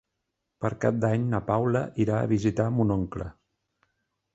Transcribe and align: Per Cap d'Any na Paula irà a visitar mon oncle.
Per 0.65 0.71
Cap 0.85 0.97
d'Any 1.03 1.29
na 1.35 1.43
Paula 1.51 1.85
irà 2.07 2.19
a 2.25 2.33
visitar 2.35 2.69
mon 2.81 2.99
oncle. 3.01 3.33